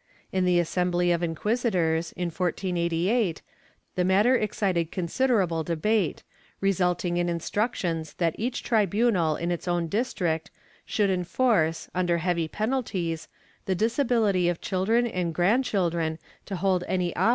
^ 0.00 0.02
In 0.32 0.46
the 0.46 0.58
assembly 0.58 1.12
of 1.12 1.22
inquisitors, 1.22 2.12
in 2.12 2.28
1488, 2.30 3.42
the 3.96 4.02
matter 4.06 4.34
excited 4.34 4.90
considerable 4.90 5.62
debate, 5.62 6.22
resulting 6.62 7.18
in 7.18 7.28
instructions 7.28 8.14
that 8.14 8.34
each 8.38 8.62
tribunal 8.62 9.36
in 9.36 9.50
its 9.50 9.68
own 9.68 9.88
district 9.88 10.50
should 10.86 11.10
enforce, 11.10 11.90
under 11.94 12.16
heavy 12.16 12.48
penalties, 12.48 13.28
the 13.66 13.76
disabihty 13.76 14.50
of 14.50 14.62
children 14.62 15.06
and 15.06 15.34
grandchildren 15.34 16.18
to 16.46 16.56
hold 16.56 16.82
any 16.88 17.08
office 17.08 17.08
or» 17.08 17.08
HuiUard 17.10 17.12
Br^hoUes, 17.12 17.26
Hist. 17.28 17.28